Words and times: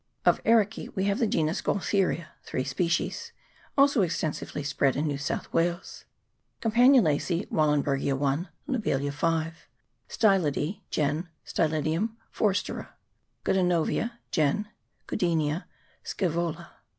Of 0.25 0.43
Ericece 0.45 0.95
we 0.95 1.03
have 1.03 1.19
the 1.19 1.27
genus 1.27 1.61
Gaultheria 1.61 2.29
(3 2.41 2.63
species), 2.63 3.33
also 3.77 4.01
extensively 4.01 4.63
spread 4.63 4.95
in 4.95 5.05
New 5.05 5.19
South 5.19 5.53
Wales. 5.53 6.05
Campanulacece 6.59 7.47
Wahlenbergia 7.51 8.17
(1), 8.17 8.49
Lobelia 8.65 9.11
(5). 9.11 9.67
Styllideae 10.09 10.81
(gen. 10.89 11.29
Styllidium, 11.45 12.15
Forstera). 12.33 12.87
Goodenovice 13.45 14.09
(gen. 14.31 14.69
Goodenia, 15.07 15.65
Scsevola). 16.03 16.69